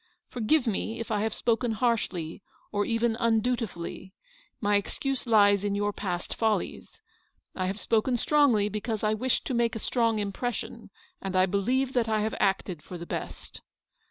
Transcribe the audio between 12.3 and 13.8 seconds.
acted for the best.